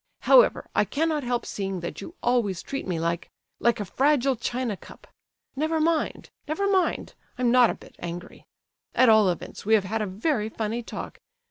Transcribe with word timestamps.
However, 0.21 0.67
I 0.73 0.83
cannot 0.83 1.21
help 1.23 1.45
seeing 1.45 1.81
that 1.81 2.01
you 2.01 2.15
always 2.23 2.63
treat 2.63 2.87
me 2.87 2.99
like—like 2.99 3.79
a 3.79 3.85
fragile 3.85 4.35
china 4.35 4.75
cup. 4.75 5.05
Never 5.55 5.79
mind, 5.79 6.31
never 6.47 6.67
mind, 6.67 7.13
I'm 7.37 7.51
not 7.51 7.69
a 7.69 7.75
bit 7.75 7.95
angry! 7.99 8.47
At 8.95 9.09
all 9.09 9.29
events 9.29 9.63
we 9.63 9.75
have 9.75 9.83
had 9.83 10.01
a 10.01 10.07
very 10.07 10.49
funny 10.49 10.81
talk. 10.81 11.19